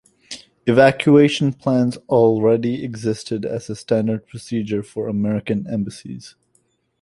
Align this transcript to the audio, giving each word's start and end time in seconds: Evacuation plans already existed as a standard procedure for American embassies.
Evacuation 0.65 1.53
plans 1.53 1.95
already 2.09 2.83
existed 2.83 3.45
as 3.45 3.69
a 3.69 3.75
standard 3.75 4.25
procedure 4.25 4.81
for 4.81 5.07
American 5.07 5.67
embassies. 5.71 6.33